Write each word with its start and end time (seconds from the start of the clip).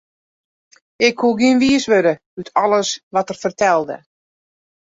Ik 1.07 1.15
koe 1.19 1.33
gjin 1.39 1.61
wiis 1.61 1.85
wurde 1.91 2.13
út 2.39 2.49
alles 2.63 2.89
wat 3.15 3.29
er 3.31 3.39
fertelde. 3.45 3.97